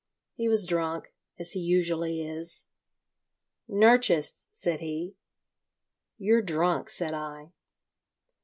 [0.33, 2.65] He was drunk—as he usually is.
[3.69, 5.13] 'Nerchist,' said he.
[6.17, 7.51] 'You're drunk,' said I.